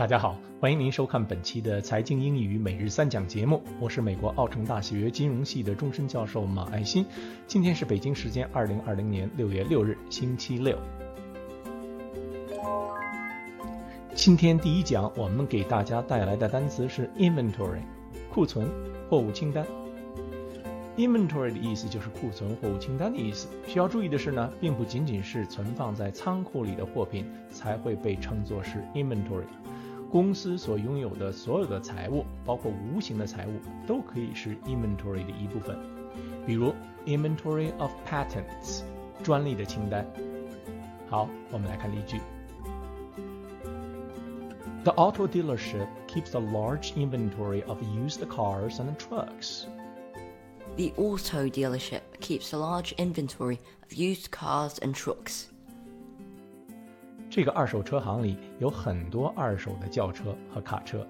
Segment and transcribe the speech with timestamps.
[0.00, 7.04] 大家好，欢迎您收看本期的财经英语每日三讲节目，我是美国奥城大学金融系的终身教授马爱新。
[7.46, 10.78] 今天是北京时间二零二零年六月六日，星期六。
[14.14, 17.82] 今天第一讲，我们给大家带来的单词是 inventory，
[18.32, 18.66] 库存、
[19.10, 19.66] 货物清单。
[20.96, 23.48] Inventory 的意思就是库存货物清单的意思。
[23.66, 29.44] 需要注意的是呢，并不仅仅是存放在仓库里的货品才会被称作是 inventory。
[30.11, 33.51] 公司所拥有的所有的财物，包括无形的财物，
[33.85, 35.77] 都可以是 inventory 的一部分。
[36.45, 36.73] 比如
[37.05, 38.83] inventory of patents，
[39.23, 40.05] 专利的清单。
[41.09, 42.19] 好，我们来看例句。
[44.83, 49.65] The auto dealership keeps a large inventory of used cars and trucks.
[50.77, 55.45] The auto dealership keeps a large inventory of used cars and trucks.
[57.30, 61.06] 这个二手车行里有很多二手的轿车和卡车。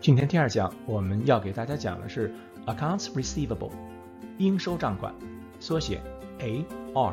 [0.00, 2.34] 今天第二讲我们要给大家讲的是
[2.64, 3.70] accounts receivable，
[4.38, 5.14] 应收账款，
[5.60, 6.00] 缩写
[6.38, 7.12] AR。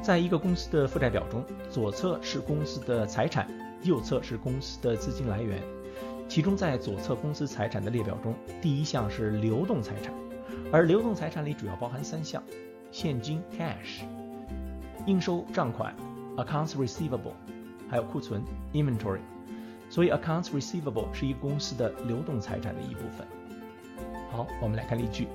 [0.00, 3.46] 在一个公司的负债表中，左侧是公司的财产，
[3.82, 5.62] 右侧是公司的资金来源。
[6.30, 10.14] 其中，在左侧公司财产的列表中，第一项是流动财产，
[10.72, 12.42] 而流动财产里主要包含三项。
[12.91, 14.03] 现金 cash，
[15.05, 15.95] 应收账款
[16.37, 17.33] accounts receivable，
[17.89, 19.19] 还有库存 inventory。
[19.89, 23.25] 所以 accounts receivable 是一公司的流动财产的一部分。
[24.31, 25.27] 好，我们来看例句。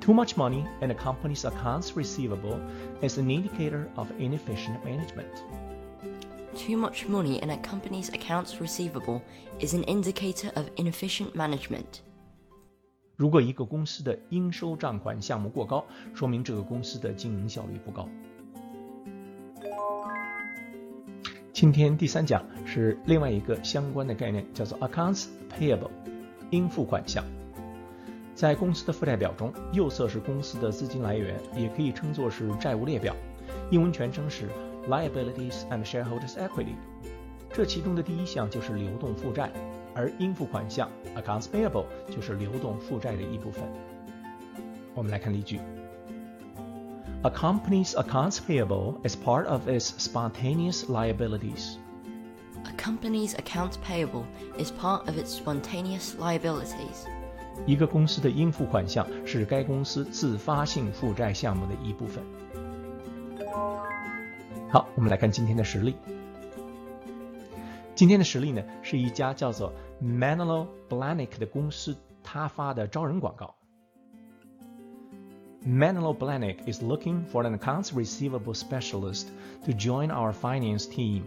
[0.00, 2.58] Too much money in a company's accounts receivable
[3.02, 5.42] is an indicator of inefficient management.
[6.54, 9.20] Too much money in a company's accounts receivable
[9.60, 12.00] is an indicator of inefficient management.
[13.23, 18.05] 如果一个公司的应收账款项目过高，说明这个公司的经营效率不高。
[21.53, 25.27] 今天第三讲是另外一个相关的概念，叫做 accounts
[25.57, 25.89] payable，
[26.49, 27.23] 应付款项。
[28.35, 33.15] 在公司的负债表中，右侧是公司的资金来源，也可以称作是债务列表，
[33.71, 34.49] 英文全称是
[34.89, 36.75] liabilities and shareholders equity。
[37.53, 39.49] 这其中的第一项就是流动负债。
[39.95, 43.63] 而应付款项 accounts payable 就是流动负债的一部分。
[44.93, 45.59] 我们来看例句
[47.23, 51.77] ：A company's accounts payable is part of its spontaneous liabilities.
[52.65, 54.23] A company's accounts payable
[54.57, 57.07] is part of its spontaneous liabilities.
[57.65, 62.23] 一个公司的应付款项是该公司自发性负债项目的一部分。
[64.69, 65.95] 好，我们来看今天的实例。
[67.93, 69.71] 今天的实例呢，是一家叫做
[70.02, 73.54] Manolo Blahnik 的公司，他发的招人广告。
[75.66, 79.28] Manolo Blahnik is looking for an accounts receivable specialist
[79.66, 81.24] to join our finance team.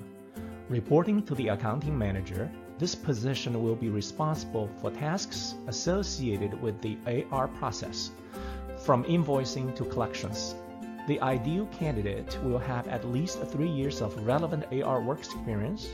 [0.69, 6.97] Reporting to the accounting manager, this position will be responsible for tasks associated with the
[7.29, 8.11] AR process,
[8.77, 10.55] from invoicing to collections.
[11.07, 15.89] The ideal candidate will have at least three years of relevant AR work experience,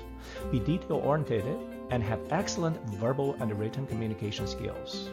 [0.51, 1.44] be detail oriented,
[1.92, 5.10] and have excellent verbal and written communication skills.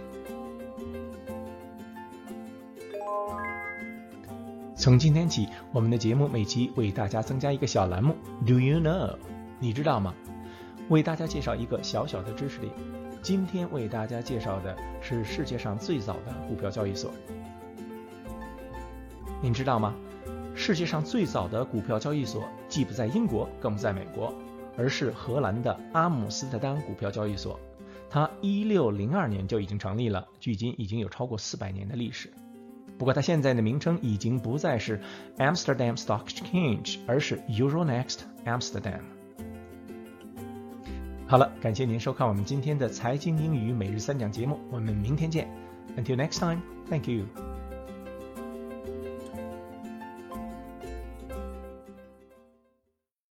[4.76, 8.16] 从今天起，我们的节目每期为大家增加一个小栏目
[8.48, 9.18] “Do you know？”
[9.60, 10.14] 你知道吗？
[10.88, 12.72] 为大家介绍一个小小的知识点。
[13.22, 17.12] 今天为大家介绍的是世界上最早的股票交易所。
[19.42, 19.94] 您知道吗？
[20.56, 24.34] 世界上最早的股票交易所既不在英国，更不在美国，
[24.80, 27.60] 而是荷兰的阿姆斯特丹股票交易所。
[28.10, 32.32] 它一六零二年就已经成立了，距今已经有超过四百年的历史。
[32.98, 35.02] 不过，它现在的名称已经不再是
[35.38, 39.02] Amsterdam Stock Exchange，而是 Euronext Amsterdam。
[41.28, 45.48] 好了，感谢您收看我们今天的财经英语每日三讲节目，我们明天见。
[45.98, 47.49] Until next time, thank you.